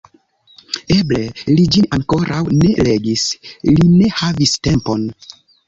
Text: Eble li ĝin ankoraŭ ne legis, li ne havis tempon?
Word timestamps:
Eble 0.95 1.19
li 1.51 1.65
ĝin 1.75 1.85
ankoraŭ 1.99 2.41
ne 2.63 2.73
legis, 2.89 3.29
li 3.73 3.79
ne 3.93 4.11
havis 4.25 4.59
tempon? 4.73 5.09